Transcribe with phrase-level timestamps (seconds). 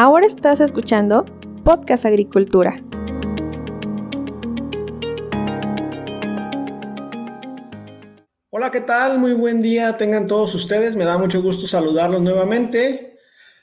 [0.00, 1.24] Ahora estás escuchando
[1.64, 2.80] Podcast Agricultura.
[8.50, 9.18] Hola, ¿qué tal?
[9.18, 10.94] Muy buen día tengan todos ustedes.
[10.94, 13.16] Me da mucho gusto saludarlos nuevamente.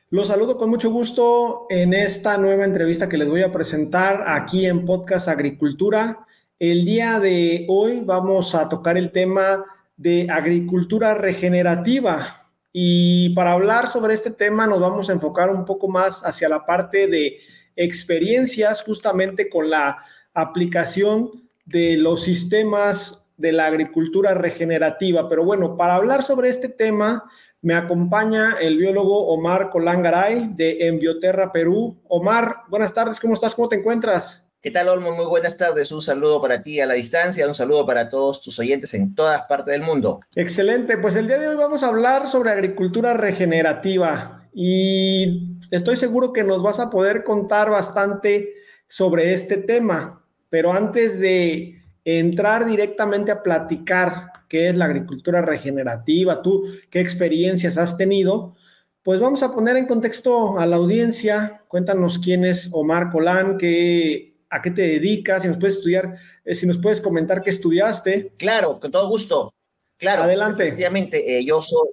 [0.09, 4.65] Los saludo con mucho gusto en esta nueva entrevista que les voy a presentar aquí
[4.65, 6.27] en Podcast Agricultura.
[6.59, 9.63] El día de hoy vamos a tocar el tema
[9.95, 12.44] de agricultura regenerativa.
[12.77, 16.65] Y para hablar sobre este tema nos vamos a enfocar un poco más hacia la
[16.65, 17.37] parte de
[17.77, 19.99] experiencias justamente con la
[20.33, 25.29] aplicación de los sistemas de la agricultura regenerativa.
[25.29, 27.23] Pero bueno, para hablar sobre este tema
[27.61, 32.01] me acompaña el biólogo Omar Colangaray de Enbioterra Perú.
[32.09, 33.55] Omar, buenas tardes, ¿cómo estás?
[33.55, 34.44] ¿Cómo te encuentras?
[34.65, 35.11] ¿Qué tal, Olmo?
[35.11, 35.91] Muy buenas tardes.
[35.91, 39.43] Un saludo para ti a la distancia, un saludo para todos tus oyentes en todas
[39.43, 40.21] partes del mundo.
[40.33, 46.33] Excelente, pues el día de hoy vamos a hablar sobre agricultura regenerativa y estoy seguro
[46.33, 48.55] que nos vas a poder contar bastante
[48.87, 56.41] sobre este tema, pero antes de entrar directamente a platicar qué es la agricultura regenerativa,
[56.41, 58.55] tú qué experiencias has tenido,
[59.03, 61.61] pues vamos a poner en contexto a la audiencia.
[61.67, 66.55] Cuéntanos quién es Omar Colán, qué a qué te dedicas, si nos puedes estudiar, eh,
[66.55, 68.31] si nos puedes comentar qué estudiaste.
[68.37, 69.53] Claro, con todo gusto.
[69.97, 70.23] Claro.
[70.23, 70.63] Adelante.
[70.63, 71.89] Efectivamente, eh, yo soy,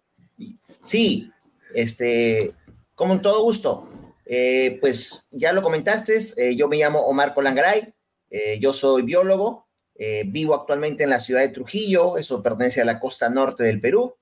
[0.83, 1.31] sí,
[1.75, 2.53] este,
[2.95, 3.89] como en todo gusto.
[4.25, 6.19] Eh, pues ya lo comentaste,
[6.55, 7.93] yo me llamo Omar Colangaray,
[8.61, 9.67] yo soy biólogo,
[10.27, 14.15] vivo actualmente en la ciudad de Trujillo, eso pertenece a la costa norte del Perú,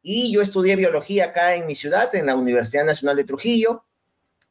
[0.00, 3.84] y yo estudié biología acá en mi ciudad, en la Universidad Nacional de Trujillo,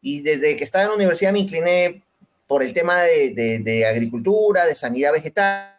[0.01, 2.03] y desde que estaba en la universidad me incliné
[2.51, 5.73] por el tema de, agricultura, de sanidad vegetal.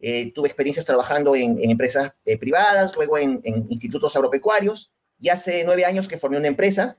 [0.00, 4.90] Eh, tuve experiencias trabajando en, empresas eh, privadas, luego en, institutos agropecuarios.
[5.20, 6.98] Y hace nueve años que formé una empresa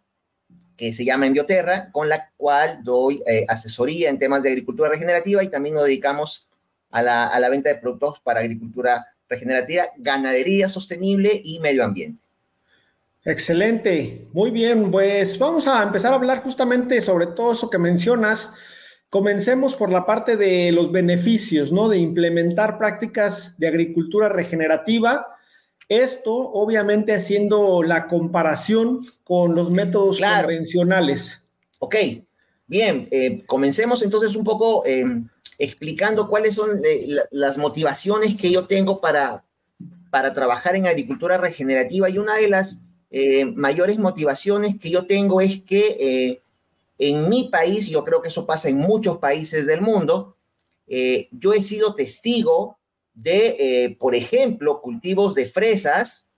[0.78, 5.44] que se llama Enbioterra, con la cual doy eh, asesoría en temas de agricultura regenerativa
[5.44, 6.48] y también nos dedicamos
[6.90, 12.23] a la, a la venta de productos para agricultura regenerativa, ganadería sostenible y medio ambiente.
[13.26, 18.52] Excelente, muy bien, pues vamos a empezar a hablar justamente sobre todo eso que mencionas.
[19.10, 21.88] Comencemos por la parte de los beneficios, ¿no?
[21.88, 25.28] De implementar prácticas de agricultura regenerativa.
[25.88, 31.46] Esto, obviamente, haciendo la comparación con los métodos convencionales.
[31.80, 31.96] Ok,
[32.68, 35.30] bien, eh, comencemos entonces un poco em,
[35.60, 39.46] explicando cuáles son eh, las motivaciones que yo tengo para,
[40.10, 42.83] para trabajar en agricultura regenerativa y una de las
[43.16, 46.42] eh, mayores motivaciones que yo tengo es que eh,
[46.98, 50.36] en mi país, yo creo que eso pasa en muchos países del mundo,
[50.88, 52.80] eh, yo he sido testigo
[53.14, 56.30] de, por ejemplo, cultivos de fresas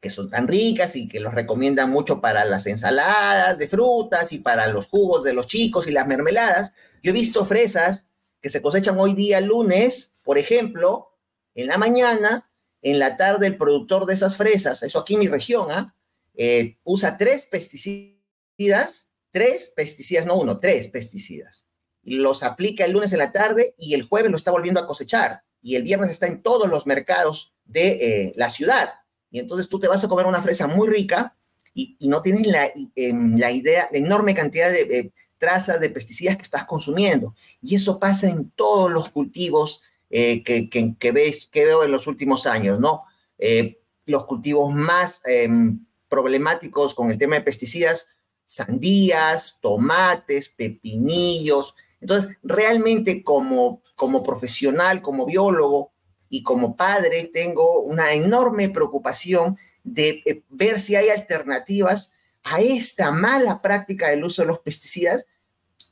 [0.00, 4.38] que son tan ricas y que los recomiendan mucho para las ensaladas de frutas y
[4.38, 6.72] para los jugos de los chicos y las mermeladas.
[7.02, 8.08] Yo he visto fresas
[8.40, 11.10] que se cosechan hoy día lunes, por ejemplo,
[11.54, 12.42] en la mañana,
[12.84, 15.96] en la tarde el productor de esas fresas, eso aquí en mi región, ¿ah?
[16.34, 21.66] eh, usa tres pesticidas, tres pesticidas, no uno, tres pesticidas.
[22.02, 25.42] Los aplica el lunes en la tarde y el jueves lo está volviendo a cosechar.
[25.62, 28.90] Y el viernes está en todos los mercados de eh, la ciudad.
[29.30, 31.34] Y entonces tú te vas a comer una fresa muy rica
[31.72, 36.42] y, no tienes la, em, la, idea, la enorme cantidad de trazas de pesticidas que
[36.42, 37.34] estás consumiendo.
[37.62, 39.80] Y eso pasa en todos los cultivos
[40.10, 43.04] eh, que, que, veis, que veo en los últimos años, ¿no?
[43.38, 51.74] Eh, los cultivos más em, problemáticos con el tema de pesticidas, sandías, tomates, pepinillos.
[52.00, 55.92] Entonces, realmente como, como profesional, como biólogo
[56.28, 63.10] y como padre, tengo una enorme preocupación de eh, ver si hay alternativas a esta
[63.10, 65.26] mala práctica del uso de los pesticidas,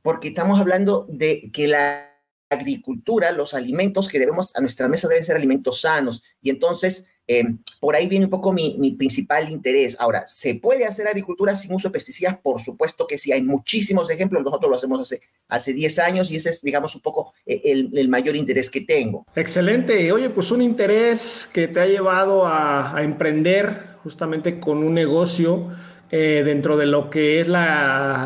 [0.02, 2.11] porque estamos hablando de que la
[2.52, 6.22] agricultura, los alimentos que debemos a nuestra mesa deben ser alimentos sanos.
[6.40, 7.44] Y entonces, eh,
[7.80, 9.96] por ahí viene un poco mi, principal interés.
[9.98, 12.36] Ahora, ¿se puede hacer agricultura sin uso de pesticidas?
[12.38, 14.42] Por supuesto que sí, hay muchísimos ejemplos.
[14.42, 18.08] Nosotros lo hacemos hace, hace 10 años y ese es, digamos, un poco eh, el,
[18.08, 19.26] mayor interés que tengo.
[19.34, 20.10] Excelente.
[20.12, 25.70] Oye, pues un interés que te ha llevado a, emprender justamente con un negocio.
[26.14, 27.46] Eh, dentro de lo que es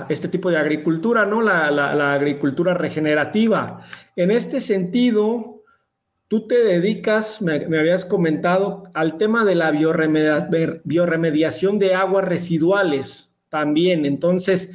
[0.08, 1.40] este tipo de agricultura, ¿no?
[1.40, 3.78] La, la, agricultura regenerativa.
[4.16, 5.62] En este sentido,
[6.26, 14.04] tú te dedicas, me, habías comentado, al tema de la bioremediación de aguas residuales también.
[14.04, 14.72] Entonces,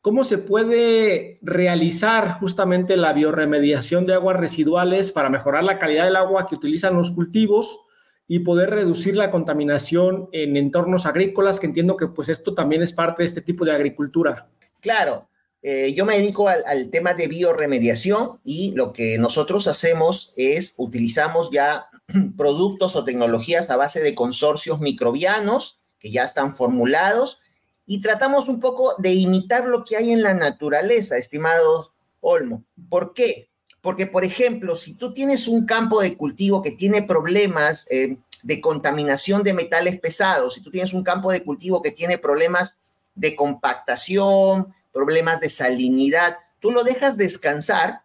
[0.00, 6.14] ¿cómo se puede realizar justamente la bioremediación de aguas residuales para mejorar la calidad del
[6.14, 7.80] agua que utilizan los cultivos?
[8.26, 12.92] Y poder reducir la contaminación en entornos agrícolas, que entiendo que pues esto también es
[12.92, 14.48] parte de este tipo de agricultura.
[14.80, 15.28] Claro,
[15.62, 20.74] eh, yo me dedico al, al, tema de bioremediación y lo que nosotros hacemos es
[20.76, 21.86] utilizamos ya
[22.36, 27.38] productos o tecnologías a base de consorcios microbianos que ya están formulados
[27.86, 32.64] y tratamos un poco de imitar lo que hay en la naturaleza, estimado Olmo.
[32.88, 33.48] ¿Por qué?
[33.82, 38.60] Porque, por ejemplo, si tú tienes un campo de cultivo que tiene problemas eh, de
[38.60, 42.78] contaminación de metales pesados, si tú tienes un campo de cultivo que tiene problemas
[43.14, 48.02] de compactación, problemas de salinidad, tú lo dejas descansar,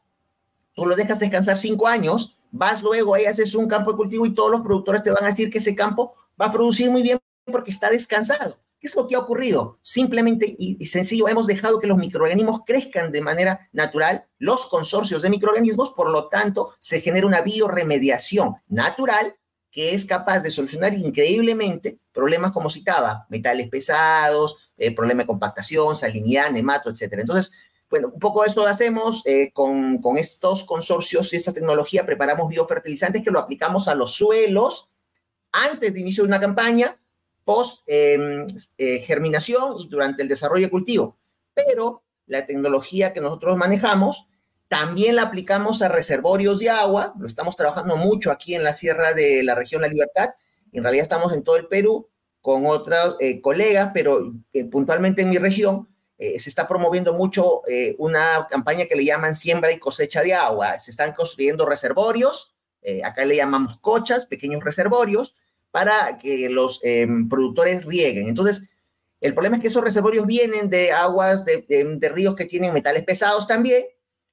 [0.73, 4.33] tú lo dejas descansar cinco años, vas luego ahí, haces un campo de cultivo y
[4.33, 7.19] todos los productores te van a decir que ese campo va a producir muy bien
[7.45, 8.57] porque está descansado.
[8.87, 9.79] ¿Qué es lo que ha ocurrido?
[9.81, 15.29] Simplemente y, sencillo, hemos dejado que los microorganismos crezcan de manera natural, los consorcios de
[15.29, 19.35] microorganismos, por lo tanto, se genera una bioremediación natural
[19.69, 25.93] que es capaz de solucionar increíblemente problemas como citaba, metales pesados, eh, problema de compactación,
[25.93, 27.15] salinidad, nemato, etc.
[27.17, 27.51] Entonces,
[27.89, 32.47] bueno, un poco eso lo hacemos eh, con, con, estos consorcios y esta tecnología, preparamos
[32.47, 34.91] biofertilizantes que lo aplicamos a los suelos
[35.51, 36.95] antes de inicio de una campaña,
[37.47, 38.45] post em,
[38.77, 41.17] eh, germinación y durante el desarrollo de cultivo.
[41.53, 44.27] Pero la tecnología que nosotros manejamos
[44.67, 49.13] también la aplicamos a reservorios de agua, lo estamos trabajando mucho aquí en la sierra
[49.13, 50.31] de la región La Libertad,
[50.73, 52.09] en realidad estamos en todo el Perú
[52.41, 55.87] con otros eh, colegas, pero eh, puntualmente en mi región
[56.19, 57.61] se está promoviendo mucho
[57.99, 60.79] una campaña que le llaman siembra y cosecha de agua.
[60.79, 62.55] Se están construyendo reservorios,
[63.03, 65.35] acá le llamamos cochas, pequeños reservorios,
[65.77, 68.27] para que los em, productores rieguen.
[68.27, 68.67] Entonces,
[69.21, 73.03] el problema es que esos reservorios vienen de aguas, de, de, ríos que tienen metales
[73.03, 73.85] pesados también,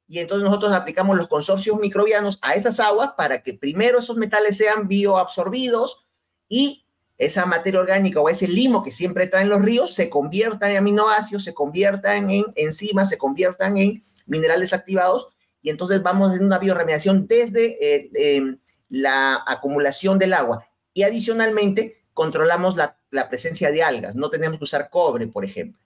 [0.09, 4.57] y entonces nosotros aplicamos los consorcios microbianos a estas aguas para que primero esos metales
[4.57, 6.09] sean bioabsorbidos
[6.49, 6.87] y
[7.19, 11.45] esa materia orgánica o ese limo que siempre traen los ríos se convierta en aminoácidos,
[11.45, 15.29] se conviertan en enzimas, se conviertan en minerales activados
[15.61, 18.57] y entonces vamos haciendo una bioremediación desde eh, em,
[18.89, 22.97] la acumulación del agua y adicionalmente controlamos la,
[23.29, 24.17] presencia de algas.
[24.17, 25.79] No tenemos que usar cobre, por ejemplo.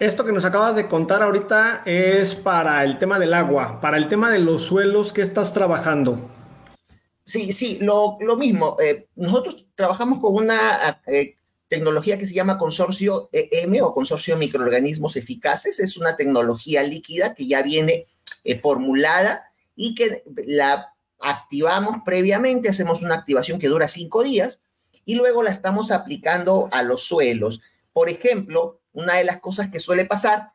[0.00, 4.08] Esto que nos acabas de contar ahorita es para el tema del agua, para el
[4.08, 6.30] tema de los suelos que estás trabajando.
[7.24, 8.76] Sí, sí, lo, mismo.
[8.80, 11.38] Eh, nosotros trabajamos con una eh,
[11.68, 15.78] tecnología que se llama Consorcio EM o Consorcio Microorganismos Eficaces.
[15.80, 18.04] Es una tecnología líquida que ya viene
[18.42, 20.93] eh, formulada y que la
[21.24, 24.60] activamos previamente, hacemos una activación que dura cinco días
[25.06, 27.62] y luego la estamos aplicando a los suelos.
[27.92, 30.52] Por ejemplo, una de las cosas que suele pasar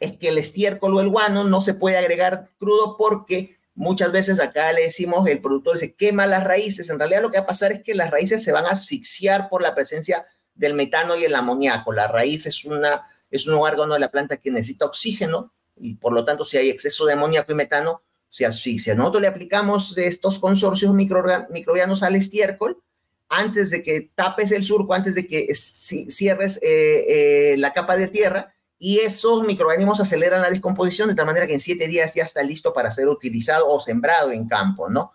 [0.00, 4.40] es que el estiércol o el guano no se puede agregar crudo porque muchas veces
[4.40, 6.88] acá le decimos, el productor se quema las raíces.
[6.88, 9.50] En realidad lo que va a pasar es que las raíces se van a asfixiar
[9.50, 10.24] por la presencia
[10.54, 11.92] del metano y el amoníaco.
[11.92, 16.14] La raíz es, una, es un órgano de la planta que necesita oxígeno y por
[16.14, 18.94] lo tanto si hay exceso de amoníaco y metano, se asfixia.
[18.94, 22.80] Nosotros le aplicamos estos consorcios microbianos al estiércol
[23.28, 28.08] antes de que tapes el surco, antes de que cierres eh, eh, la capa de
[28.08, 32.22] tierra, y esos microorganismos aceleran la descomposición de tal manera que en siete días ya
[32.22, 35.12] está listo para ser utilizado o sembrado en campo, ¿no?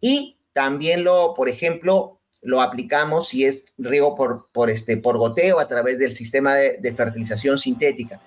[0.00, 5.58] Y también lo, por ejemplo, lo aplicamos si es riego por, por, este, por goteo
[5.58, 8.20] a través del sistema de, de fertilización sintética.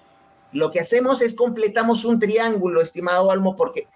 [0.52, 3.88] Lo que hacemos es completamos un triángulo, estimado Almo, porque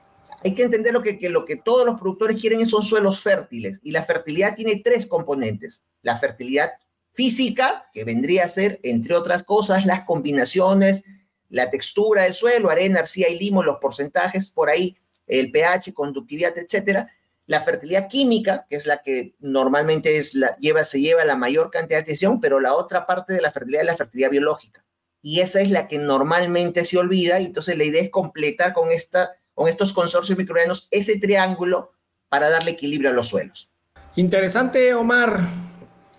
[0.46, 3.90] hay que entender lo que, lo que todos los productores quieren son suelos fértiles y
[3.90, 5.84] la fertilidad tiene tres componentes.
[6.04, 6.74] La fertilidad
[7.14, 11.04] física, que vendría a ser, entre otras cosas, las combinaciones,
[11.50, 16.56] la textura del suelo, arena, arcilla y limo, los porcentajes por ahí, el pH, conductividad,
[16.56, 17.12] etcétera.
[17.48, 21.72] La fertilidad química, que es la que normalmente es la, lleva, se lleva la mayor
[21.72, 24.86] cantidad de atención, pero la otra parte de la fertilidad es la fertilidad biológica.
[25.24, 28.92] Y esa es la que normalmente se olvida, y entonces la idea es completar con
[28.92, 31.94] esta con estos consorcios microbianos ese triángulo
[32.30, 33.72] para darle equilibrio a los suelos.
[34.16, 35.40] Interesante, Omar.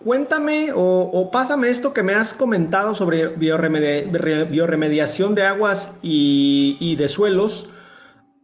[0.02, 7.68] Cuéntame o, pásame esto que me has comentado sobre bioremediación de aguas y, de suelos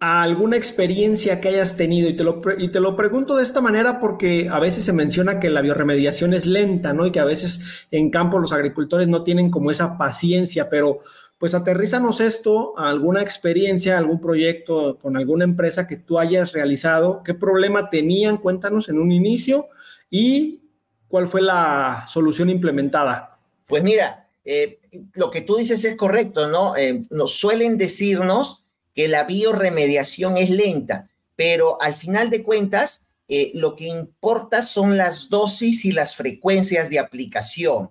[0.01, 2.09] alguna experiencia que hayas tenido.
[2.09, 5.39] Y te, lo, y te lo pregunto de esta manera porque a veces se menciona
[5.39, 7.07] que la bioremediación es lenta, ¿no?
[7.07, 10.99] Y que a veces en campo los agricultores no tienen como esa paciencia, pero
[11.43, 17.25] pues aterrízanos esto a alguna experiencia, algún proyecto con alguna empresa que tú hayas realizado,
[17.25, 19.67] qué problema tenían, cuéntanos en un inicio
[20.09, 20.61] y
[21.09, 23.41] cuál fue la solución implementada.
[23.67, 24.79] Pues mira, eh,
[25.15, 26.77] lo que tú dices es correcto, ¿no?
[26.77, 33.51] Eh, nos suelen decirnos que la bioremediación es lenta, pero al final de cuentas, eh,
[33.55, 37.91] lo que importa son las dosis y las frecuencias de aplicación.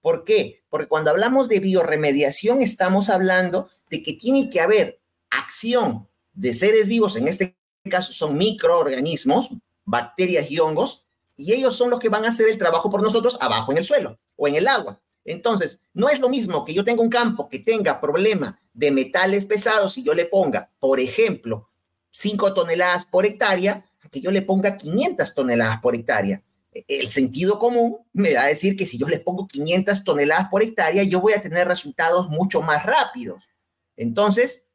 [0.00, 0.62] ¿Por qué?
[0.68, 5.00] Porque cuando hablamos de bioremediación estamos hablando de que tiene que haber
[5.30, 7.56] acción de seres vivos, en este
[7.90, 9.50] caso son microorganismos,
[9.84, 11.04] bacterias y hongos,
[11.36, 13.84] y ellos son los que van a hacer el trabajo por nosotros abajo en el
[13.84, 15.00] suelo o en el agua.
[15.24, 19.44] Entonces, no es lo mismo que yo tenga un campo que tenga problema de metales
[19.44, 21.68] pesados y yo le ponga, por ejemplo,
[22.10, 26.42] 5 toneladas por hectárea, que yo le ponga 500 toneladas por hectárea.
[26.72, 30.62] El sentido común me da a decir que si yo le pongo 500 toneladas por
[30.62, 33.48] hectárea, yo voy a tener resultados mucho más rápidos.
[33.96, 34.66] Entonces,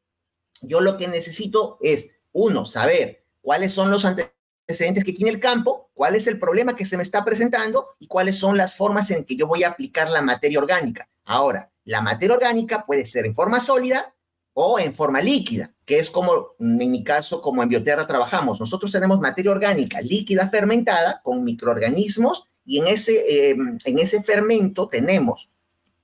[0.61, 5.91] yo lo que necesito es, uno, saber cuáles son los antecedentes que tiene el campo,
[5.93, 9.23] cuál es el problema que se me está presentando y cuáles son las formas en
[9.23, 11.09] que yo voy a aplicar la materia orgánica.
[11.25, 14.13] Ahora, la materia orgánica puede ser en forma sólida
[14.53, 18.59] o en forma líquida, que es como en mi caso, como en Bioterra trabajamos.
[18.59, 24.87] Nosotros tenemos materia orgánica líquida fermentada con microorganismos y en ese, em, en ese fermento
[24.87, 25.49] tenemos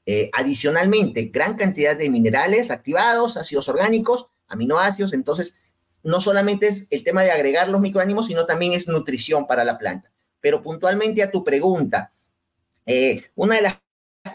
[0.06, 5.14] eh, adicionalmente gran cantidad de minerales activados, ácidos orgánicos, aminoácidos.
[5.14, 5.58] Entonces,
[6.02, 9.78] no solamente es el tema de agregar los microorganismos, sino también es nutrición para la
[9.78, 10.12] planta.
[10.40, 12.12] Pero puntualmente a tu pregunta,
[12.88, 13.76] eh, una de las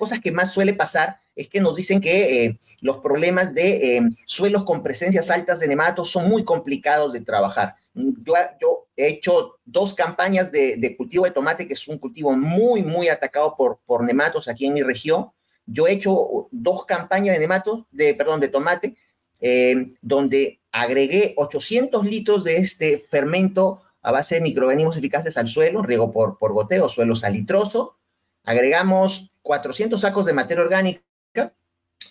[0.04, 4.02] cosas que más suele pasar es que nos dicen que eh, los problemas de eh,
[4.26, 7.75] suelos con presencias altas de nematos son muy complicados de trabajar.
[7.94, 12.82] Yo, yo he hecho dos campañas de, cultivo de tomate, que es un cultivo muy,
[12.82, 15.30] muy atacado por, por nematos aquí en mi región.
[15.64, 18.94] Yo he hecho dos campañas de nematos, de, perdón, de tomate,
[19.40, 25.82] eh, donde agregué 800 litros de este fermento a base de microorganismos eficaces al suelo,
[25.82, 27.96] riego por, por goteo, suelo salitroso.
[28.44, 31.02] Agregamos 400 sacos de materia orgánica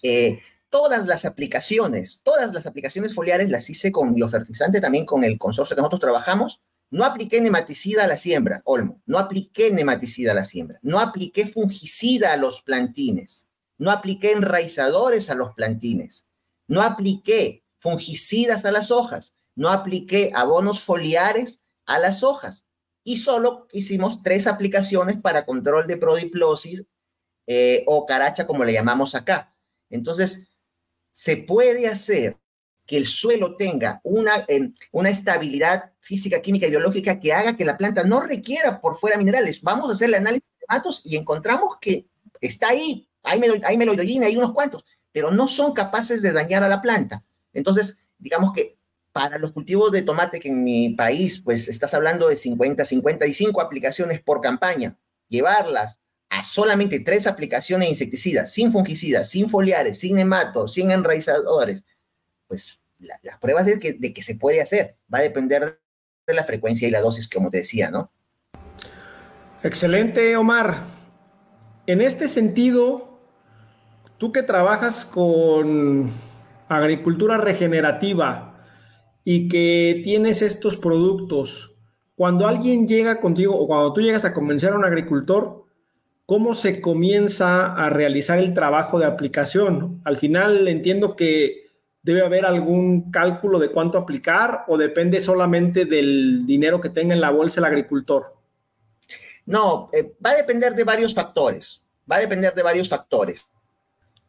[0.01, 5.37] eh, todas las aplicaciones, todas las aplicaciones foliares las hice con biofertilizante, también con el
[5.37, 6.61] consorcio que nosotros trabajamos.
[6.89, 11.47] No apliqué nematicida a la siembra, Olmo, no apliqué nematicida a la siembra, no apliqué
[11.47, 13.47] fungicida a los plantines,
[13.79, 16.27] no apliqué enraizadores a los plantines,
[16.67, 22.65] no apliqué fungicidas a las hojas, no apliqué abonos foliares a las hojas
[23.03, 26.85] y solo hicimos tres aplicaciones para control de prodiplosis
[27.47, 29.53] eh, o caracha, como le llamamos acá.
[29.89, 30.47] Entonces,
[31.11, 32.37] se puede hacer
[32.85, 37.65] que el suelo tenga una, em, una estabilidad física, química y biológica que haga que
[37.65, 39.61] la planta no requiera por fuera minerales.
[39.61, 42.07] Vamos a hacer el análisis de datos y encontramos que
[42.41, 46.67] está ahí, hay, hay meloidogina, hay unos cuantos, pero no son capaces de dañar a
[46.67, 47.23] la planta.
[47.53, 48.77] Entonces, digamos que
[49.13, 53.61] para los cultivos de tomate que en mi país, pues estás hablando de 50, 55
[53.61, 54.97] aplicaciones por campaña,
[55.29, 55.99] llevarlas
[56.33, 61.85] a solamente tres aplicaciones de insecticidas, sin fungicidas, sin foliares, sin nematos, sin enraizadores,
[62.47, 65.79] pues las pruebas de que, de que se puede hacer va a depender
[66.25, 68.11] de la frecuencia y la dosis, como te decía, ¿no?
[69.61, 70.81] Excelente, Omar.
[71.85, 73.19] En este sentido,
[74.17, 76.09] tú que trabajas con
[76.67, 78.65] agricultura regenerativa
[79.23, 81.75] y que tienes estos productos,
[82.15, 85.62] cuando alguien llega contigo o cuando tú llegas a convencer a un agricultor,
[86.25, 90.01] ¿cómo se comienza a realizar el trabajo de aplicación?
[90.05, 91.63] Al final entiendo que
[92.01, 97.21] debe haber algún cálculo de cuánto aplicar o depende solamente del dinero que tenga en
[97.21, 98.35] la bolsa el agricultor.
[99.45, 101.81] No, eh, va a depender de varios factores.
[102.09, 103.47] Va a depender de varios factores.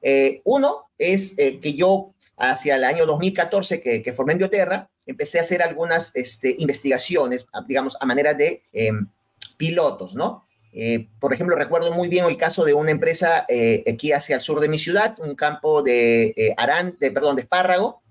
[0.01, 5.39] Eh, uno es eh, que yo hacia el año 2014 que, formé en Bioterra, empecé
[5.39, 9.09] a hacer algunas este, investigaciones, digamos, a manera de em,
[9.57, 10.47] pilotos, ¿no?
[10.77, 14.43] Eh, por ejemplo, recuerdo muy bien el caso de una empresa eh, aquí hacia el
[14.43, 18.03] sur de mi ciudad, un campo de, eh, arán, perdón, de espárrago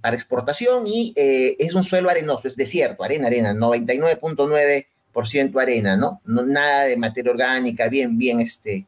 [0.00, 6.20] para exportación y es un suelo arenoso, es desierto, arena, arena, 99.9% arena, ¿no?
[6.24, 6.44] ¿no?
[6.44, 8.86] Nada de materia orgánica, bien, bien, este,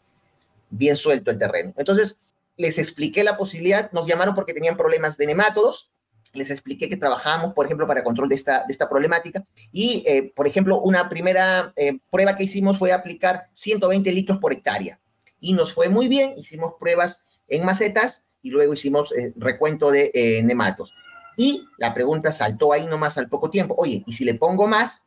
[0.70, 1.74] bien suelto el terreno.
[1.76, 2.20] Entonces,
[2.56, 5.90] les expliqué la posibilidad, nos llamaron porque tenían problemas de nemátodos,
[6.32, 9.44] les expliqué que trabajamos, por ejemplo, para control de esta, de esta problemática.
[9.70, 14.52] Y, eh, por ejemplo, una primera eh, prueba que hicimos fue aplicar 120 litros por
[14.52, 14.98] hectárea.
[15.40, 20.40] Y nos fue muy bien, hicimos pruebas en macetas y luego hicimos eh, recuento de
[20.44, 20.92] nematos.
[21.36, 25.04] Y la pregunta saltó ahí nomás al poco tiempo, oye, ¿y si le pongo más?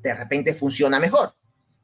[0.00, 1.34] De repente funciona mejor.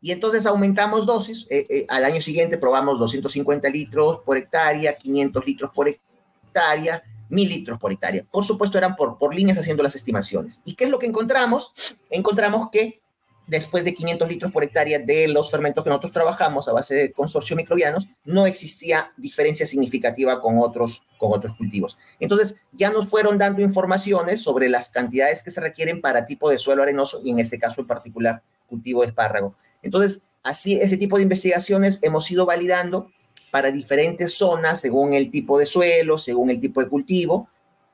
[0.01, 1.47] Y entonces aumentamos dosis.
[1.89, 7.93] al año siguiente probamos 250 litros por hectárea, 500 litros por hectárea, mil litros por
[7.93, 8.25] hectárea.
[8.31, 10.63] Por supuesto, eran por, por líneas haciendo las estimaciones.
[10.65, 11.73] ¿Y qué es lo que encontramos?
[12.11, 13.01] Encontramos que
[13.49, 17.13] después de 500 litros por hectárea de los fermentos que nosotros trabajamos a base de
[17.13, 21.99] consorcio microbianos, no existía diferencia significativa con otros, con otros cultivos.
[22.21, 26.59] Entonces, ya nos fueron dando informaciones sobre las cantidades que se requieren para tipo de
[26.59, 29.57] suelo arenoso y en este caso en particular cultivo de espárrago.
[29.83, 33.11] Entonces, así, ese tipo de investigaciones hemos ido validando
[33.59, 37.49] para diferentes zonas según el tipo de suelo, según el tipo de cultivo,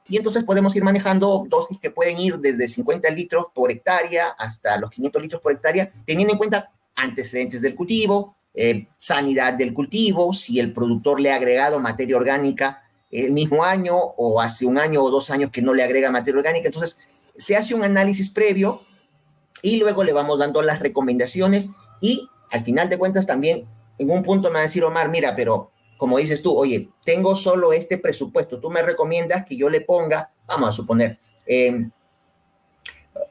[0.06, 4.76] y entonces podemos ir manejando dosis que pueden ir desde 50 litros por hectárea hasta
[4.76, 10.34] los 500 litros por hectárea, teniendo en cuenta antecedentes del cultivo, eh, sanidad del cultivo,
[10.34, 15.02] si el productor le ha agregado materia orgánica el mismo año o hace un año
[15.02, 16.66] o dos años que no le agrega materia orgánica.
[16.66, 16.98] Entonces,
[17.36, 18.82] se hace un análisis previo
[19.62, 21.70] y luego le vamos dando las recomendaciones
[22.02, 23.64] y al final de cuentas también
[23.98, 27.36] en un punto me va a decir Omar, mira, pero como dices tú, oye, tengo
[27.36, 31.18] solo este presupuesto, tú me recomiendas que yo le ponga, vamos a suponer,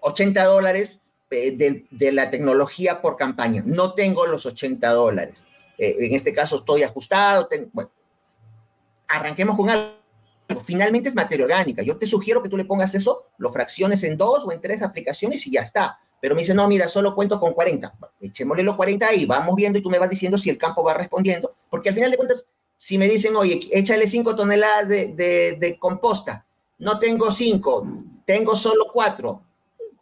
[0.02, 1.00] 80 em, dólares
[1.34, 3.64] eh, de, la tecnología por campaña.
[3.66, 5.46] No tengo los 80 dólares.
[5.78, 7.50] Eh, en este caso estoy ajustado.
[7.72, 7.92] bueno,
[9.08, 9.94] arranquemos con algo.
[10.64, 11.82] Finalmente es materia orgánica.
[11.82, 14.82] Yo te sugiero que tú le pongas eso, lo fracciones en dos o en tres
[14.82, 16.00] aplicaciones y ya está.
[16.24, 17.96] Pero me dice, no, mira, solo cuento con 40.
[18.22, 20.94] Echémosle los 40 ahí, vamos viendo y tú me vas diciendo si el campo va
[20.94, 21.54] respondiendo.
[21.70, 26.46] Porque al final de cuentas, si me dicen, oye, échale 5 toneladas de, composta,
[26.80, 27.88] no tengo 5,
[28.26, 29.42] tengo solo 4.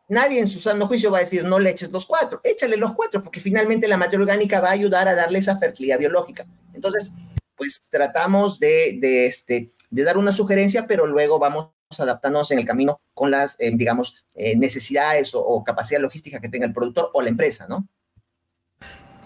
[0.09, 2.93] Nadie en su sano juicio va a decir, no le eches los 4, échale los
[2.93, 6.45] 4, porque finalmente la materia orgánica va a ayudar a darle esa fertilidad biológica.
[6.75, 7.13] Entonces,
[7.57, 11.69] pues tratamos de, este, de dar una sugerencia, pero luego vamos
[11.99, 16.65] adaptándonos en el camino con las, eh, digamos, eh, necesidades o, capacidad logística que tenga
[16.65, 17.87] el productor o la empresa, ¿no?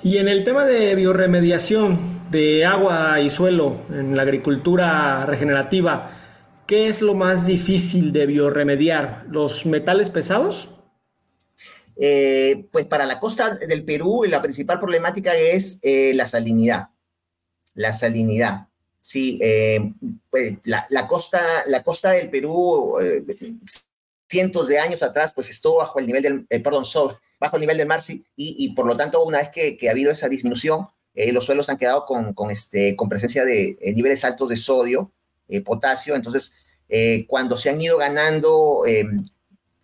[0.03, 6.12] Y en el tema de bioremediación de agua y suelo en la agricultura regenerativa,
[6.67, 9.25] ¿qué es lo más difícil de bioremediar?
[9.29, 10.69] ¿Los metales pesados?
[11.98, 16.89] Eh, pues para la costa del Perú la principal problemática es la salinidad.
[17.74, 18.67] La salinidad.
[19.07, 19.93] Sí, eh,
[20.31, 23.24] pues, la, costa, la costa del Perú, eh,
[24.27, 26.83] cientos de años atrás, pues estuvo bajo el nivel del, eh, perdón,
[27.39, 30.09] bajo el nivel del mar, sí, y, por lo tanto, una vez que, ha habido
[30.09, 34.57] esa disminución, los suelos han quedado con, con, este, con presencia de niveles altos de
[34.57, 35.11] sodio,
[35.63, 36.53] potasio, entonces,
[37.27, 38.85] cuando se han ido ganando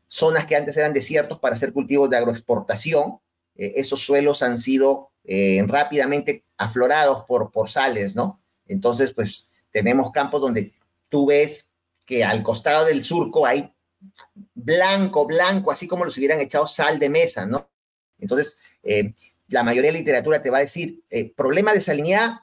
[0.07, 3.19] zonas que antes eran desiertos para hacer cultivos de agroexportación,
[3.53, 5.12] esos suelos han sido
[5.67, 8.40] rápidamente aflorados por, por sales, ¿no?
[8.71, 10.73] Entonces, pues tenemos campos donde
[11.10, 11.71] tú ves
[12.05, 13.73] que al costado del surco hay
[14.53, 17.69] blanco, blanco, así como los hubieran echado sal de mesa, ¿no?
[18.19, 19.13] Entonces, eh,
[19.49, 22.39] la mayoría de la literatura te va a decir, eh, problema de salinidad,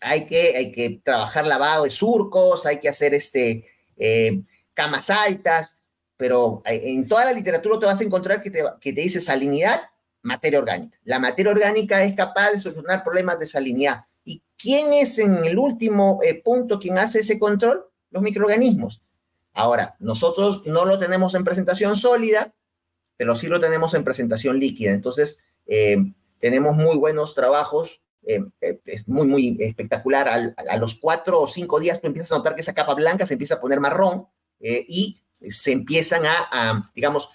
[0.00, 3.66] hay que, hay que trabajar lavado de surcos, hay que hacer este,
[3.96, 4.42] eh,
[4.74, 5.82] camas altas,
[6.16, 9.80] pero en toda la literatura te vas a encontrar que te, que te dice salinidad,
[10.22, 10.98] materia orgánica.
[11.04, 14.04] La materia orgánica es capaz de solucionar problemas de salinidad.
[14.62, 17.84] ¿Quién es en el último eh, punto quien hace ese control?
[18.10, 19.00] Los microorganismos.
[19.52, 22.52] Ahora, nosotros no lo tenemos en presentación sólida,
[23.16, 24.92] pero sí lo tenemos en presentación líquida.
[24.92, 25.96] Entonces, eh,
[26.38, 28.02] tenemos muy buenos trabajos.
[28.24, 28.44] Eh,
[28.84, 30.54] es muy, muy espectacular.
[30.56, 33.34] a los cuatro o cinco días tú empiezas a notar que esa capa blanca se
[33.34, 34.28] empieza a poner marrón
[34.60, 37.30] y se empiezan a, a digamos,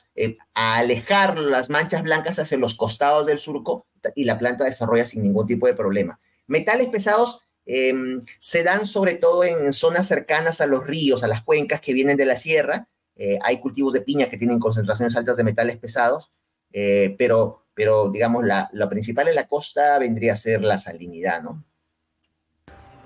[0.53, 3.85] a alejar las manchas blancas hacia los costados del surco
[4.15, 6.21] y la planta desarrolla sin ningún tipo de problema.
[6.47, 11.43] Metales pesados em, se dan sobre todo en zonas cercanas a los ríos, a las
[11.43, 12.87] cuencas que vienen de la sierra.
[13.15, 16.31] Eh, hay cultivos de piña que tienen concentraciones altas de metales pesados,
[16.71, 21.43] eh, pero, pero digamos, la, lo principal en la costa vendría a ser la salinidad,
[21.43, 21.63] ¿no?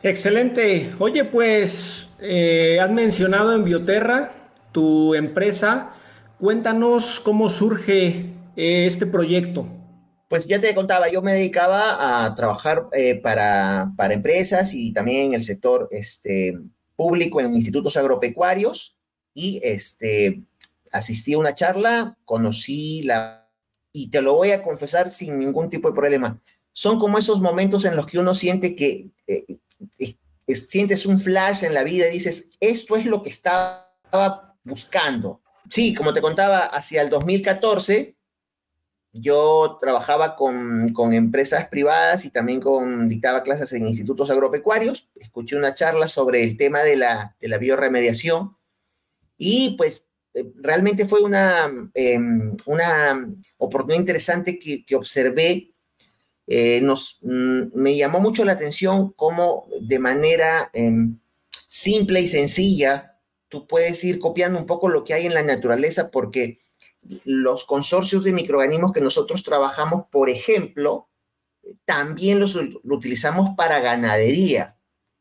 [0.04, 0.92] Excelente.
[1.00, 4.34] Oye, pues eh, has mencionado en Bioterra,
[4.72, 5.94] tu empresa.
[6.40, 9.81] Cuéntanos cómo surge este proyecto
[10.32, 15.26] pues ya te contaba, yo me dedicaba a trabajar eh, para, para, empresas y también
[15.26, 16.58] en el sector este,
[16.96, 18.96] público en institutos agropecuarios
[19.34, 20.42] y este,
[20.90, 23.50] asistí a una charla, conocí la...
[23.92, 26.42] y te lo voy a confesar sin ningún tipo de problema.
[26.72, 29.46] Son como esos momentos en los que uno siente que eh,
[30.00, 35.42] eh, sientes un flash en la vida y dices, esto es lo que estaba buscando.
[35.68, 38.16] Sí, como te contaba, hacia el 2014
[39.14, 45.10] yo trabajaba con, empresas privadas y también con, dictaba clases en institutos agropecuarios.
[45.16, 48.56] Escuché una charla sobre el tema de la, de la bioremediación
[49.38, 55.74] y pues eh, realmente fue una, em, una oportunidad interesante que, observé.
[56.48, 61.18] Eh, nos, mm, me llamó mucho la atención cómo de manera em,
[61.68, 63.12] simple y sencilla
[63.52, 66.60] tú puedes ir copiando un poco lo que hay en la naturaleza porque
[67.26, 71.10] los consorcios de microorganismos que nosotros trabajamos, por ejemplo,
[71.86, 74.78] también los utilizamos para ganadería,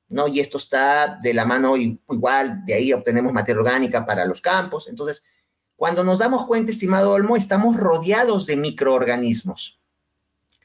[0.08, 0.28] ¿no?
[0.28, 4.88] Y esto está de la mano igual, de ahí obtenemos materia orgánica para los campos.
[4.88, 5.24] Entonces,
[5.76, 9.80] cuando nos damos cuenta, estimado Olmo, estamos rodeados de microorganismos.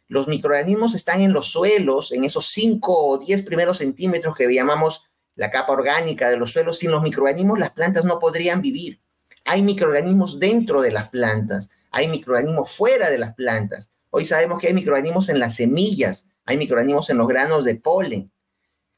[0.08, 5.06] Los microorganismos están en los suelos, en esos 5 o 10 primeros centímetros que llamamos
[5.36, 6.80] la capa orgánica de los suelos.
[6.80, 9.02] Sin los microorganismos, las plantas no podrían vivir.
[9.46, 13.92] Hay microorganismos dentro de las plantas, hay microorganismos fuera de las plantas.
[14.10, 18.32] Hoy sabemos que hay microorganismos en las semillas, hay microorganismos en los granos de polen,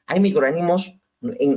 [0.08, 1.00] hay microorganismos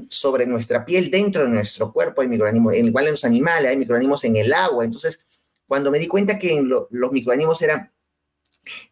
[0.08, 4.24] sobre nuestra piel, dentro de nuestro cuerpo, hay microorganismos, igual en los animales, hay microorganismos
[4.24, 4.84] en el agua.
[4.84, 5.26] Entonces,
[5.66, 7.92] cuando me di cuenta que los microorganismos eran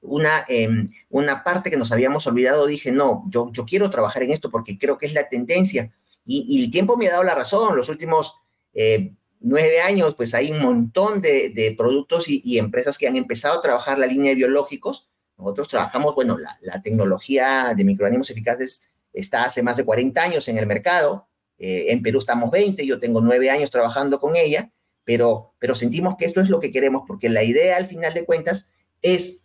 [0.00, 4.32] una, em, una parte que nos habíamos olvidado, dije, no, yo, yo quiero trabajar en
[4.32, 5.92] esto porque creo que es la tendencia.
[6.24, 7.76] Y, el tiempo me ha dado la razón.
[7.76, 8.34] Los últimos
[8.74, 13.62] eh, nueve años, pues hay un montón de, productos y, empresas que han empezado a
[13.62, 15.08] trabajar la línea de biológicos.
[15.36, 20.58] Nosotros trabajamos, bueno, la, tecnología de microorganismos eficaces está hace más de 40 años en
[20.58, 21.28] el mercado.
[21.58, 24.70] Eh, en Perú estamos 20, yo tengo nueve años trabajando con ella,
[25.04, 28.24] pero, pero sentimos que esto es lo que queremos, porque la idea al final de
[28.24, 28.70] cuentas
[29.02, 29.42] es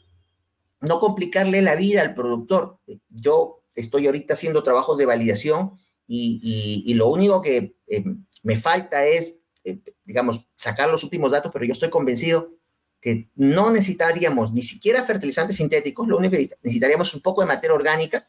[0.82, 2.78] no complicarle la vida al productor.
[3.10, 8.04] Yo estoy ahorita haciendo trabajos de validación y, lo único que eh,
[8.44, 12.54] me falta es eh, digamos, sacar los últimos datos, pero yo estoy convencido
[13.00, 17.48] que no necesitaríamos ni siquiera fertilizantes sintéticos, lo único que necesitaríamos es un poco de
[17.48, 18.28] materia orgánica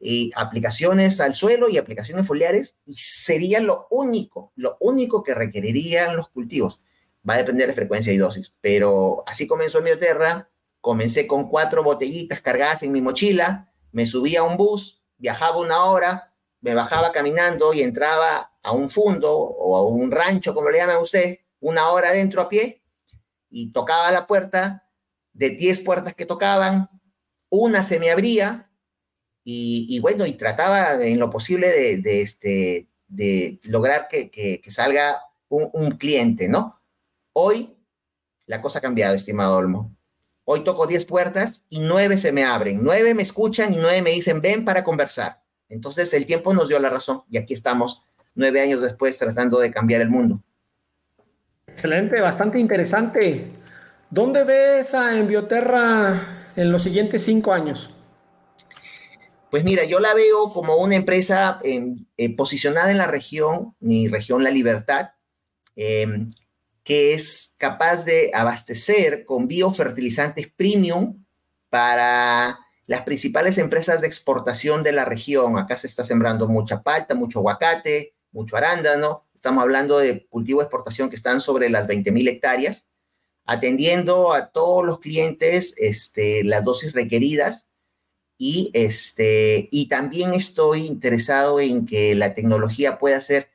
[0.00, 6.16] y aplicaciones al suelo y aplicaciones foliares y sería lo único, lo único que requerirían
[6.16, 6.82] los cultivos.
[7.28, 11.82] Va a depender de frecuencia y dosis, pero así comenzó mi Bioterra, comencé con cuatro
[11.82, 17.12] botellitas cargadas en mi mochila, me subía a un bus, viajaba una hora, me bajaba
[17.12, 21.88] caminando y entraba a un fundo o a un rancho, como le llama usted, una
[21.90, 22.82] hora adentro a pie
[23.50, 24.84] y tocaba la puerta.
[25.32, 26.90] De 10 puertas que tocaban,
[27.48, 28.64] una se me abría
[29.44, 35.92] y, bueno, y trataba en lo posible de, este, de lograr que, salga un, un,
[35.92, 36.82] cliente, ¿no?
[37.32, 37.78] Hoy
[38.46, 39.96] la cosa ha cambiado, estimado Olmo.
[40.44, 44.10] Hoy toco 10 puertas y 9 se me abren, 9 me escuchan y 9 me
[44.10, 45.44] dicen ven para conversar.
[45.68, 48.02] Entonces el tiempo nos dio la razón y aquí estamos
[48.34, 50.42] nueve años después tratando de cambiar el mundo.
[51.66, 53.52] Excelente, bastante interesante.
[54.10, 57.94] ¿Dónde ves a Envioterra en los siguientes cinco años?
[59.50, 64.08] Pues mira, yo la veo como una empresa em, eh, posicionada en la región, mi
[64.08, 65.10] región La Libertad,
[65.76, 66.30] em,
[66.84, 71.24] que es capaz de abastecer con biofertilizantes premium
[71.70, 75.58] para las principales empresas de exportación de la región.
[75.58, 79.26] Acá se está sembrando mucha palta, mucho aguacate, mucho arándano.
[79.34, 82.90] Estamos hablando de cultivo de exportación que están sobre las 20.000 hectáreas,
[83.44, 87.70] atendiendo a todos los clientes este, las dosis requeridas.
[88.36, 93.48] Y, este, y también estoy interesado en que la tecnología pueda ser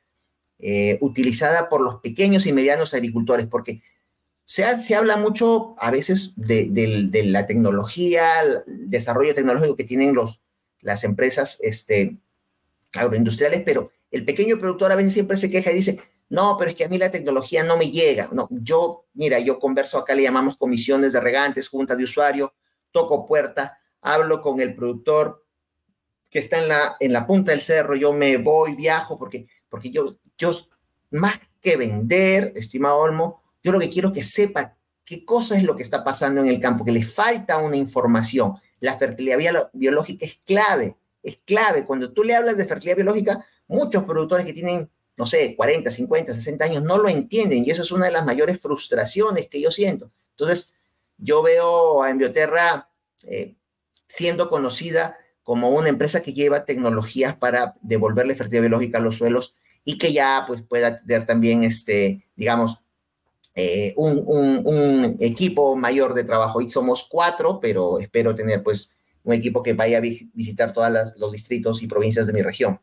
[0.58, 3.82] eh, utilizada por los pequeños y medianos agricultores, porque
[4.44, 10.42] se, habla mucho a veces de, la tecnología, el desarrollo tecnológico que tienen los,
[10.80, 12.18] las empresas este,
[12.94, 16.76] agroindustriales, pero el pequeño productor a veces siempre se queja y dice, no, pero es
[16.76, 18.28] que a mí la tecnología no me llega.
[18.30, 22.54] No, yo, mira, yo converso acá, le llamamos comisiones de regantes, juntas de usuario,
[22.92, 25.44] toco puerta, hablo con el productor
[26.30, 29.90] que está en la, en la punta del cerro, yo me voy, viajo, porque, porque
[29.90, 30.52] yo, yo,
[31.10, 35.74] más que vender, estimado Olmo, yo lo que quiero que sepa qué cosa es lo
[35.74, 38.54] que está pasando en el campo, que le falta una información.
[38.78, 41.84] La fertilidad biológica es clave, es clave.
[41.84, 46.34] Cuando tú le hablas de fertilidad biológica, muchos productores que tienen, no sé, 40, 50,
[46.34, 49.70] 60 años no lo entienden y eso es una de las mayores frustraciones que yo
[49.70, 50.10] siento.
[50.30, 50.74] Entonces,
[51.18, 52.90] yo veo a Envioterra
[53.24, 53.54] eh,
[54.06, 59.54] siendo conocida como una empresa que lleva tecnologías para devolverle fertilidad biológica a los suelos
[59.84, 62.80] y que ya pues pueda tener también, este, digamos,
[63.54, 66.60] eh, un, equipo mayor de trabajo.
[66.60, 71.32] Y somos cuatro, pero espero tener pues un equipo que vaya a visitar todos los
[71.32, 72.80] distritos y provincias de mi región.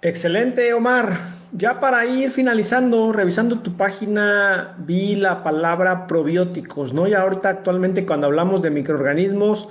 [0.00, 1.18] Excelente, Omar.
[1.52, 7.08] Ya para ir finalizando, revisando tu página, vi la palabra probióticos, ¿no?
[7.08, 9.68] Y ahorita actualmente cuando hablamos de microorganismos,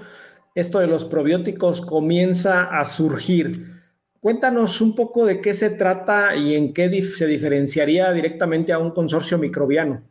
[0.53, 3.77] esto de los probióticos comienza a surgir.
[4.19, 8.91] Cuéntanos un poco de qué se trata y en qué se diferenciaría directamente a un
[8.91, 10.03] consorcio microbiano.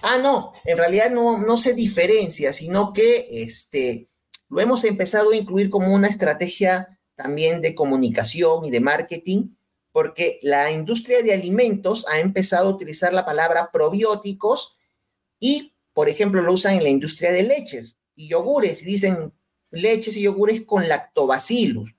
[0.00, 4.08] Ah, no, en realidad no, no se diferencia, sino que este,
[4.48, 9.56] lo hemos empezado a incluir como una estrategia también de comunicación y de marketing,
[9.90, 14.76] porque la industria de alimentos ha empezado a utilizar la palabra probióticos
[15.40, 19.32] y, por ejemplo, lo usan en la industria de leches y yogures y dicen
[19.72, 21.92] leches y yogures con lactobacillus.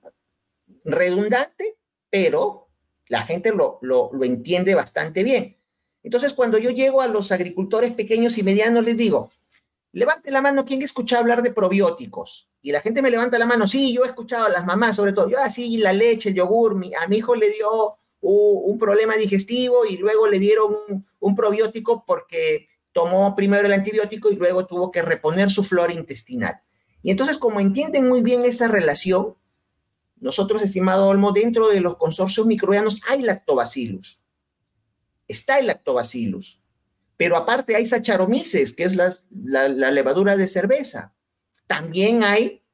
[0.84, 1.76] Redundante,
[2.08, 2.70] pero
[3.06, 5.58] la gente lo, lo, lo entiende bastante bien.
[6.02, 9.32] Entonces, cuando yo llego a los agricultores pequeños y medianos, les digo,
[9.92, 12.49] levante la mano, ¿quién escucha hablar de probióticos?
[12.62, 15.12] Y la gente me levanta la mano, sí, yo he escuchado a las mamás, sobre
[15.12, 19.16] todo, yo así, ah, la leche, el yogur, a mi hijo le dio un, problema
[19.16, 20.74] digestivo y luego le dieron
[21.20, 26.60] un, probiótico porque tomó primero el antibiótico y luego tuvo que reponer su flora intestinal.
[27.02, 29.36] Y entonces, como entienden muy bien esa relación,
[30.18, 34.20] nosotros, estimado Olmo, dentro de los consorcios microbianos hay lactobacillus
[35.30, 36.60] está el lactobacillus.
[37.16, 41.14] Pero aparte hay Saccharomyces, que es la, levadura de cerveza.
[41.70, 42.64] También hay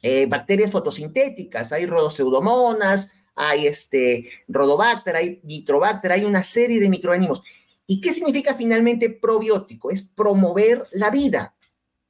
[0.00, 7.42] eh, bacterias fotosintéticas, hay rodoseudomonas, hay este, rodobacter, hay nitrobacter, hay una serie de microorganismos.
[7.84, 9.90] ¿Y qué significa finalmente probiótico?
[9.90, 11.56] Es promover la vida.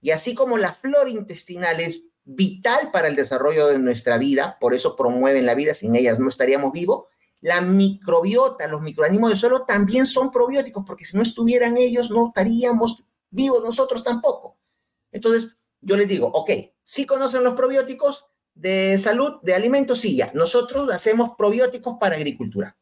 [0.03, 4.75] Y así como la flora intestinal es vital para el desarrollo de nuestra vida, por
[4.75, 7.07] eso promueven la vida, sin ellas no estaríamos vivos,
[7.41, 12.27] la microbiota, los microorganismos del suelo también son probióticos, porque si no estuvieran ellos, no
[12.27, 14.59] estaríamos vivos nosotros tampoco.
[15.11, 16.51] Entonces, yo les digo, ok,
[16.83, 20.33] si conocen los probióticos de salud, de alimentos, sí, ya.
[20.35, 22.77] Nosotros hacemos probióticos para agricultura.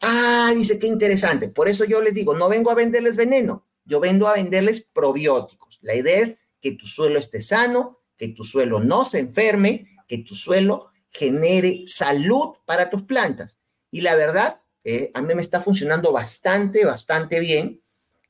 [0.00, 1.48] Ah, dice, qué interesante.
[1.48, 5.78] Por eso yo les digo, no vengo a venderles veneno, yo vengo a venderles probióticos.
[5.82, 10.18] La idea es que tu suelo esté sano, que tu suelo no se enferme, que
[10.18, 13.58] tu suelo genere salud para tus plantas.
[13.90, 17.80] Y la verdad, eh, a mí me está funcionando bastante, bastante bien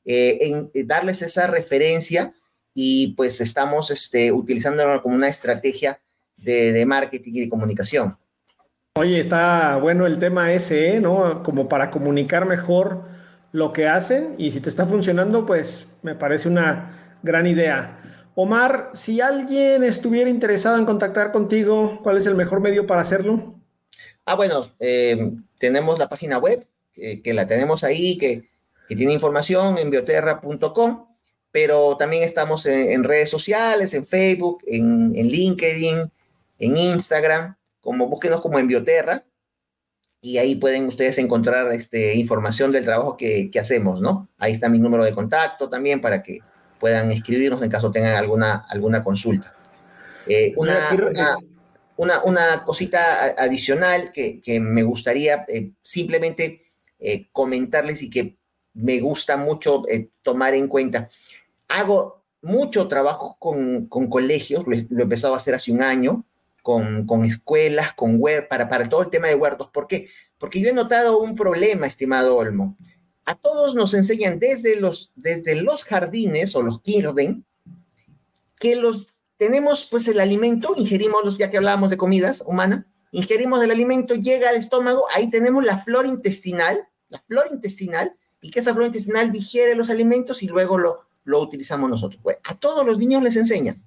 [0.05, 2.33] eh, en eh, darles esa referencia
[2.77, 5.99] y pues estamos este, utilizándolo como una estrategia
[6.35, 8.17] de, marketing y de comunicación.
[8.97, 11.41] Oye, está bueno el tema ese, ¿no?
[11.41, 13.05] Como para comunicar mejor
[13.51, 18.01] lo que hacen y si te está funcionando, pues me parece una gran idea.
[18.35, 23.55] Omar, si alguien estuviera interesado en contactar contigo, ¿cuál es el mejor medio para hacerlo?
[24.25, 28.49] Ah, bueno, eh, tenemos la página web, que la tenemos ahí, que,
[28.87, 31.14] tiene información en bioterra.com,
[31.55, 36.11] pero también estamos en, redes sociales, en Facebook, en, LinkedIn,
[36.59, 39.23] en Instagram, como búsquenos como en Bioterra,
[40.19, 44.27] y ahí pueden ustedes encontrar este, información del trabajo que, hacemos, ¿no?
[44.37, 46.39] Ahí está mi número de contacto también para que
[46.77, 49.55] puedan escribirnos en caso tengan alguna, alguna consulta.
[50.27, 51.37] Eh, una,
[52.25, 58.39] una, cosita adicional que, me gustaría eh, simplemente eh, comentarles y que
[58.75, 61.09] me gusta mucho eh, tomar en cuenta.
[61.67, 66.25] Hago mucho trabajo con, colegios, lo he, empezado a hacer hace un año,
[66.61, 69.69] con, escuelas, con para, para todo el tema de huertos.
[69.69, 70.09] ¿Por qué?
[70.37, 72.77] Porque yo he notado un problema, estimado Olmo.
[73.25, 77.45] A todos nos enseñan desde los, desde los jardines o los kirden
[78.59, 83.71] que los tenemos pues el alimento, ingerimos, ya que hablábamos de comidas humana, ingerimos el
[83.71, 88.73] alimento, llega al estómago, ahí tenemos la flora intestinal, la flora intestinal, y que esa
[88.73, 92.21] flora intestinal digiere los alimentos y luego lo, lo utilizamos nosotros.
[92.43, 93.83] a todos los niños les enseñan,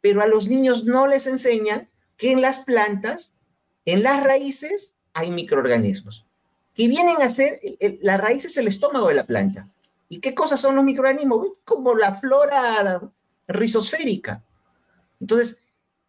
[0.00, 3.36] pero a los niños no les enseñan que en las plantas,
[3.84, 6.26] en las raíces, hay microorganismos
[6.74, 7.58] que vienen a ser,
[8.02, 9.68] la raíz es el estómago de la planta.
[10.08, 11.46] ¿Y qué cosas son los microorganismos?
[11.64, 13.00] Como la flora
[13.46, 14.42] rizosférica.
[15.20, 15.60] Entonces,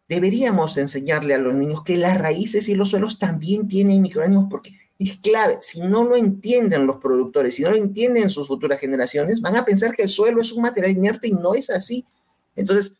[0.08, 4.76] deberíamos enseñarle a los niños que las raíces y los suelos también tienen microorganismos porque
[4.98, 5.58] es clave.
[5.60, 9.64] Si no lo entienden los productores, si no lo entienden sus futuras generaciones, van a
[9.64, 12.04] pensar que el suelo es un material inerte y no es así.
[12.54, 12.98] Entonces,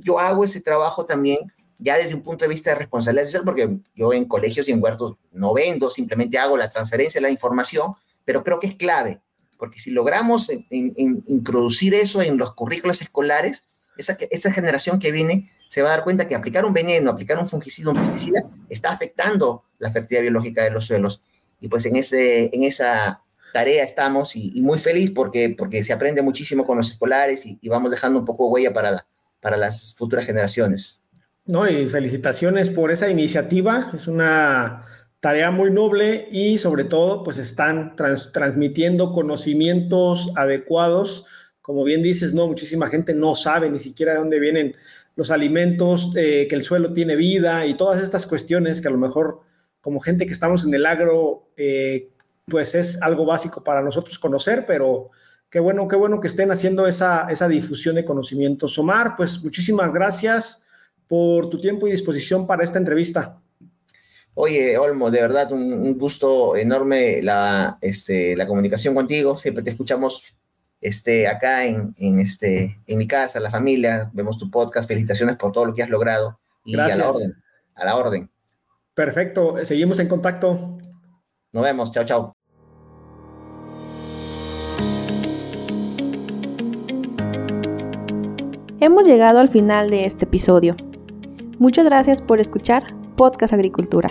[0.00, 1.38] yo hago ese trabajo también
[1.78, 4.82] ya desde un punto de vista de responsabilidad social, porque yo en colegios y en
[4.82, 7.92] huertos no vendo, simplemente hago la transferencia la información,
[8.24, 9.20] pero creo que es clave,
[9.56, 15.88] porque si logramos introducir eso en los currículos escolares, esa, generación que viene se va
[15.88, 19.92] a dar cuenta que aplicar un veneno, aplicar un fungicida, un pesticida, está afectando la
[19.92, 21.22] fertilidad biológica de los suelos.
[21.60, 26.22] Y pues en, ese, en esa tarea estamos y, muy feliz porque, porque se aprende
[26.22, 29.06] muchísimo con los escolares y, vamos dejando un poco huella para,
[29.40, 31.00] para las futuras generaciones.
[31.44, 33.90] No, y felicitaciones por esa iniciativa.
[33.94, 34.84] Es una
[35.20, 41.26] tarea muy noble y sobre todo pues están transmitiendo conocimientos adecuados
[41.68, 44.74] como bien dices, no, muchísima gente no sabe ni siquiera de dónde vienen
[45.16, 48.96] los alimentos, eh, que el suelo tiene vida y todas estas cuestiones que a lo
[48.96, 49.40] mejor
[49.82, 52.08] como gente que estamos en el agro, eh,
[52.46, 55.10] pues es algo básico para nosotros conocer, pero
[55.50, 58.78] qué bueno, qué bueno que estén haciendo esa, esa difusión de conocimientos.
[58.78, 60.62] Omar, pues muchísimas gracias
[61.06, 63.42] por tu tiempo y disposición para esta entrevista.
[64.32, 69.36] Oye, Olmo, de verdad un, gusto enorme la, este, la comunicación contigo.
[69.36, 70.22] Siempre te escuchamos
[70.80, 74.88] este, acá en, este, en mi casa, la familia, vemos tu podcast.
[74.88, 76.38] Felicitaciones por todo lo que has logrado.
[76.64, 76.98] Y Gracias.
[76.98, 77.34] a la orden.
[77.74, 78.30] A la orden.
[78.94, 80.78] Perfecto, seguimos en contacto.
[81.52, 82.34] Nos vemos, chao, chao.
[88.80, 90.76] Hemos llegado al final de este episodio.
[91.58, 94.10] Muchas gracias por escuchar Podcast Agricultura.